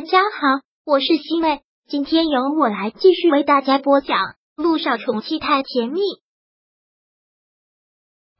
[0.00, 4.16] 大家好，我是西妹，今天由我来继续为大家播讲
[4.56, 6.00] 《路上宠妻太甜蜜》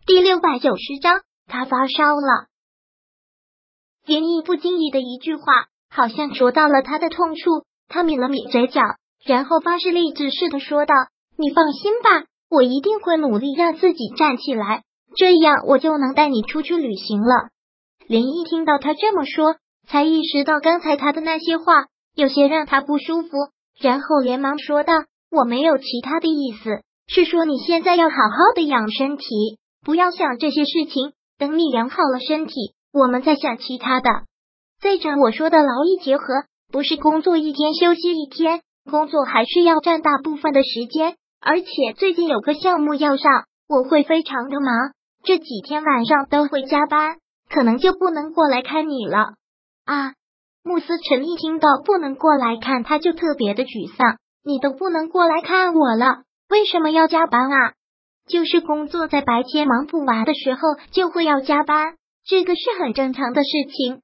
[0.07, 1.21] 第六百九十章。
[1.47, 2.47] 他发烧了，
[4.07, 5.43] 林毅不经意的一句话，
[5.91, 7.67] 好像戳到了他的痛处。
[7.89, 8.81] 他抿了抿嘴角，
[9.23, 10.95] 然后发誓立志似的说道
[11.37, 14.85] ：“你放心吧，我一定会努力让自己站起来，
[15.15, 17.51] 这样我就能带你出去旅行了。”
[18.09, 19.57] 林毅听到他这么说。
[19.89, 23.29] 才意识到刚才他的那些话有些让他不舒服，
[23.81, 24.95] 然后连忙说道
[25.31, 29.25] ：“我没有其他的意思，是说你现在要好好的养身体，
[29.85, 31.13] 不要想这些事情。
[31.39, 32.55] 等你养好了身体，
[32.93, 34.11] 我们再想其他的。
[34.83, 36.25] 再者，我说的劳逸结合，
[36.71, 38.61] 不是工作一天休息一天，
[38.91, 41.17] 工作还是要占大部分的时间。
[41.41, 44.93] 而且最近有个项目要上，我会非常的忙，
[45.25, 47.17] 这几天晚上都会加班，
[47.49, 49.33] 可能就不能过来看你了。”
[49.91, 50.15] 啊！
[50.63, 54.19] 慕斯辰一听到不能过来看，他就特别的沮丧。
[54.45, 57.73] 你都不能过来看我了，为什么要加班啊？
[58.29, 60.61] 就是工作在白天忙不完的时候，
[60.93, 64.03] 就会要加班，这个是很正常的事情。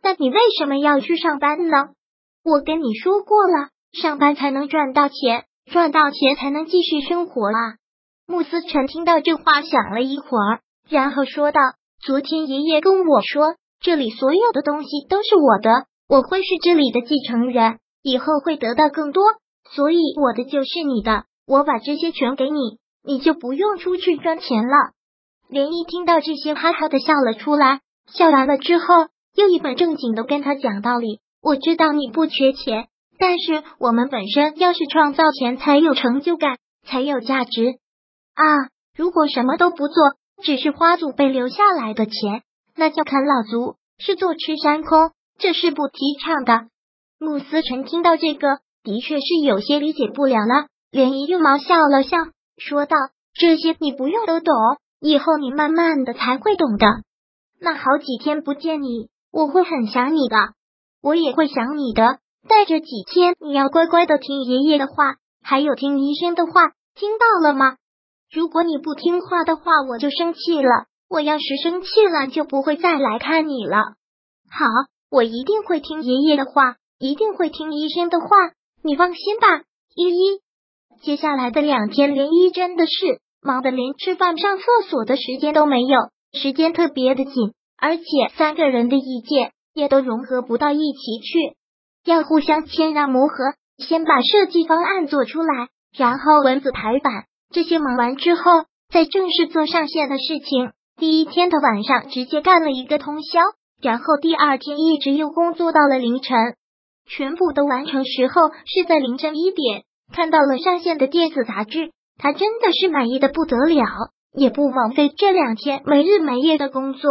[0.00, 1.88] 但你为什么要去上班呢？
[2.44, 7.76] 我跟你说过了，上班才能赚到钱，赚到钱才能继续生活啊！
[8.26, 11.60] 慕斯辰听到这话，想了一会儿，然后说道
[12.04, 15.70] ：“昨天爷爷跟我说。”这里所有的东西都是我的，
[16.08, 19.22] 我会是这里的继承人，以后会得到更多，
[19.74, 21.24] 所以我的就是你的。
[21.46, 24.72] 我把这些全给你，你就不用出去赚钱了。
[25.50, 27.80] 连毅听到这些，哈哈的笑了出来。
[28.10, 28.86] 笑完了之后，
[29.34, 31.20] 又一本正经的跟他讲道理。
[31.42, 37.74] 我知道你不缺钱，但是我们本身要是创造钱，才有成就感，才有价值
[38.32, 38.44] 啊！
[38.96, 39.94] 如果什么都不做，
[40.42, 42.42] 只是花祖辈留下来的钱。
[42.76, 46.68] 那叫啃老族，是坐吃山空，这是不提倡的。
[47.18, 50.66] 穆思成听到这个，的确是有些理解不了了。
[50.90, 52.18] 连姨又毛笑了笑，
[52.56, 52.96] 说道
[53.34, 54.54] ：“这些你不用都懂，
[55.00, 56.86] 以后你慢慢的才会懂的。
[57.60, 60.36] 那好几天不见你，我会很想你的，
[61.02, 62.18] 我也会想你的。
[62.48, 67.76] 带着几天，你要乖乖的听爷爷的话，还有听医生的话，听到了吗？
[68.30, 73.76] 如果你不听话的话，我就生气了。”我要是生气了，就不会再来看你了。
[74.50, 74.66] 好，
[75.12, 78.26] 我一定会听爷爷的话，一定会听医生的话。
[78.82, 79.62] 你放心吧，
[79.94, 80.40] 依依。
[81.02, 87.32] 接下来的两天，连依真的是忙得连吃饭、上厕所的时间都没有，时间特别的紧，
[87.78, 88.04] 而且
[88.36, 91.54] 三个人的意见也都融合不到一起去，
[92.04, 93.36] 要互相谦让磨合。
[93.78, 98.42] 先把设计方案做出来，然后文字排版，这些忙完之后，
[98.92, 100.72] 再正式做上线的事情。
[100.96, 103.40] 第一天的晚上，直接干了一个通宵，
[103.82, 106.54] 然后第二天一直又工作到了凌晨，
[107.06, 108.34] 全部都完成时候
[108.64, 109.82] 是在凌晨一点。
[110.12, 113.84] 看到了上线的电子杂志，他真的是满意的不得了，
[114.36, 117.10] 也不枉费这两天没日没夜的工作。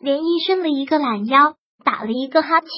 [0.00, 1.54] 连医生了一个懒腰，
[1.84, 2.68] 打了一个哈欠，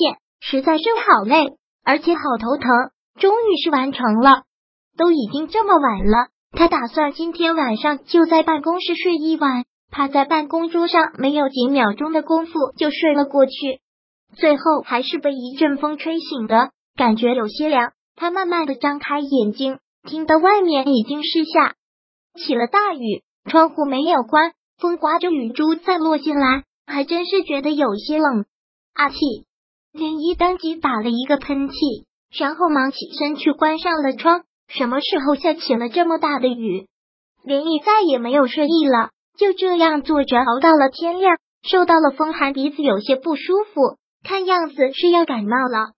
[0.41, 2.70] 实在是好累，而且好头疼。
[3.19, 4.42] 终于是完成了，
[4.98, 9.64] 都已经这么晚了，他打算今天晚上就在办公室睡一晚。
[9.96, 13.80] 趴在办公桌上，没有几秒钟的功夫就睡了过去，
[14.36, 17.92] 最后还是被一阵风吹醒的，感觉有些凉。
[18.14, 21.76] 他慢慢的张开眼睛，听到外面已经是下
[22.34, 28.44] 起了大雨，窗户没有关，风刮着雨珠在落进来，还真是觉得有些冷。
[28.92, 29.16] 阿气，
[29.92, 32.04] 林一当即打了一个喷嚏，
[32.38, 34.42] 然后忙起身去关上了窗。
[34.68, 36.86] 什么时候下起了这么大的雨？
[37.42, 39.08] 林毅再也没有睡意了。
[39.38, 45.92] 就这样坐着熬到了天亮，受到了风寒，鼻子有些不舒服，看样子是要感冒了。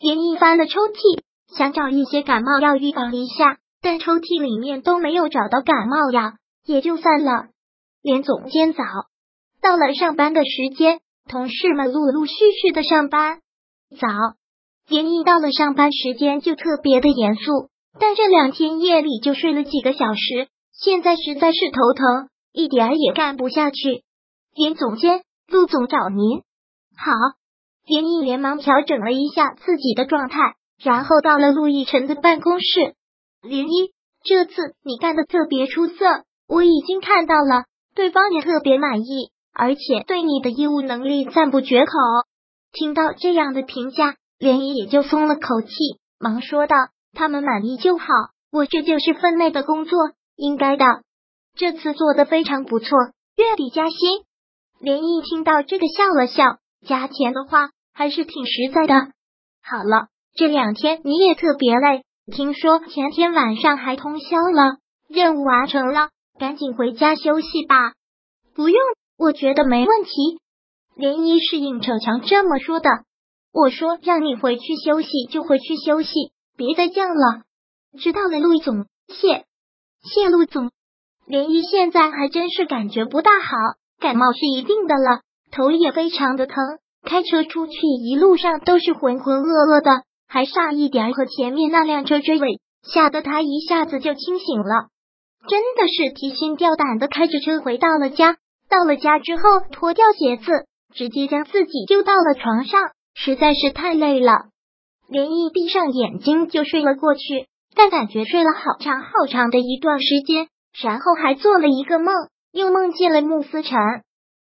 [0.00, 1.20] 连毅翻了抽屉，
[1.54, 6.32] 想找一些感冒药预防一下，但抽屉里面都没有找到感冒药，
[6.64, 7.46] 也就算了。
[8.02, 8.84] 连总监早
[9.60, 13.40] 到了上班的时间，同事们陆陆续续的上班。
[14.00, 14.08] 早，
[14.88, 17.68] 连毅到了上班时间就特别的严肃，
[17.98, 22.28] 但这两天夜里就睡了几个小时，现在实在是头疼。
[22.58, 24.02] 一点也干不下去，
[24.52, 26.40] 林总监陆总找您。
[26.96, 27.12] 好，
[27.86, 32.96] 连毅连忙调整了一下自己的状态，然后到了陆亦辰的办公室。
[33.42, 33.92] 连一，
[34.24, 41.92] 这次你干的特别出色，我已经看到了，对方也特别满意，而且对你的业务能力赞不绝口。
[42.72, 45.68] 听到这样的评价，连一也就松了口气，
[46.18, 46.74] 忙说道
[47.14, 48.06] ：“他们满意就好，
[48.50, 49.96] 我这就是分内的工作，
[50.34, 50.84] 应该的。”
[51.58, 52.96] 这次做的非常不错，
[53.36, 53.98] 月底加薪。
[54.78, 56.44] 连毅听到这个笑了笑，
[56.86, 58.94] 加钱的话还是挺实在的。
[59.60, 60.06] 好了，
[60.36, 64.76] 这两天你也特别累，听说前天晚上还通宵了，
[65.08, 67.92] 任务完成了，赶紧回家休息吧。
[68.54, 68.80] 不用，
[69.18, 70.38] 我觉得没问题。
[70.96, 72.88] 涟漪是应逞强这么说的。
[73.52, 77.42] 我说让你回去休息就回去休息，别再犟了。
[77.98, 79.44] 知道了，陆总，谢
[80.04, 80.70] 谢陆总。
[81.28, 83.56] 涟漪现在还真是感觉不大好，
[84.00, 85.20] 感冒是一定的了，
[85.50, 86.56] 头也非常的疼。
[87.04, 94.88] 开车出去一路上都是浑浑噩噩的，还差一点和前面那辆车追尾，吓得他一下子就清醒了。
[95.46, 98.36] 真的是提心吊胆的开着车回到了家。
[98.70, 102.80] 到了家之后，脱掉鞋子，直接将自己丢到了床上，
[103.14, 104.32] 实在是太累了。
[105.08, 112.14] 连毅闭上眼睛就睡了过去，但感觉睡了好长好长的一段时间，然后还做了一个梦，
[112.52, 113.78] 又梦见了慕思辰。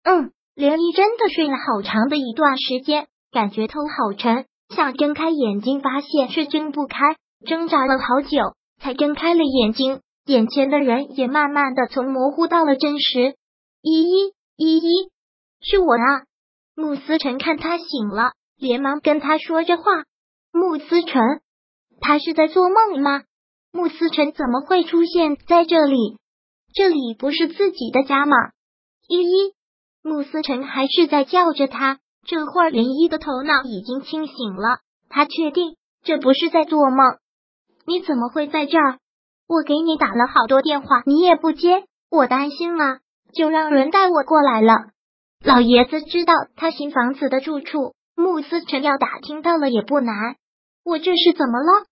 [0.04, 0.32] 嗯。
[0.56, 13.36] 连漪真的睡了好长的一段时间，感觉头好沉，想睁开眼睛，发现是睁不开，挣扎了好久才睁开了眼睛，眼前的人也慢慢的从模糊到了真实。
[13.80, 15.10] 依依，依依，
[15.62, 16.24] 是我啊！
[16.74, 19.82] 慕思辰看他醒了，连忙跟他说着话。
[20.52, 21.22] 慕思辰，
[22.00, 23.22] 他是在做梦吗？
[23.72, 26.18] 穆思辰怎么会出现在这里？
[26.74, 28.36] 这里不是自己的家吗？
[29.08, 29.54] 依依。
[30.02, 34.78] 穆思辰还是在叫着他，这会儿涟漪的头脑已经清醒了，
[35.08, 37.18] 他确定这不是在做梦。
[37.86, 38.98] 你怎么会在这儿？
[39.46, 43.00] 我给你打了好多电话，你也不接，我担心啊，
[43.34, 44.90] 就让人带我过来了。
[45.44, 50.36] 老爷子知道他新房子的住处，穆思辰要打听到了也不难。
[50.84, 51.86] 我这是怎么了？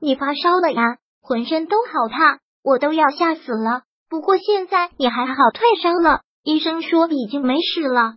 [0.00, 0.98] 你发烧了呀？
[1.26, 3.82] 浑身都好烫，我都要吓死了。
[4.08, 6.20] 不过现在你还好，退烧了。
[6.44, 8.14] 医生说已经没事了。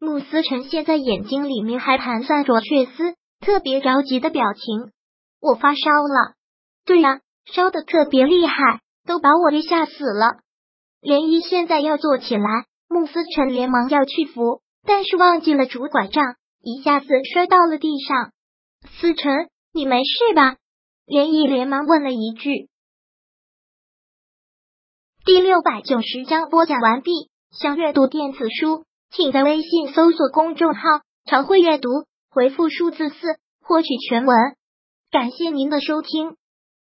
[0.00, 4.90] 穆思成现在眼睛里面还盘算着血丝，特别着急的表情。
[5.40, 6.34] 我发烧了，
[6.84, 10.38] 对呀，烧的特别厉害，都把我给吓死了。
[11.00, 18.32] 涟漪现在要坐起来，穆思成连忙要去扶，但是忘记了拄拐杖，一下子摔到了地上。
[18.98, 19.32] 思成，
[19.72, 20.56] 你没事吧？
[21.10, 22.68] 袁毅连忙问了一句。
[25.24, 27.30] 第六百九十章播讲完毕。
[27.50, 30.80] 想阅读电子书，请在微信搜索公众号
[31.24, 31.88] “常会阅读”，
[32.28, 33.16] 回复数字四
[33.62, 34.36] 获取全文。
[35.10, 36.36] 感谢您的收听。